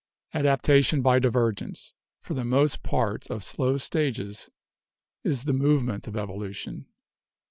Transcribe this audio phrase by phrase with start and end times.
[0.33, 1.93] "Adaptation by divergence—
[2.23, 4.49] for the most part of slow stages—
[5.23, 6.87] is the movement of evolution.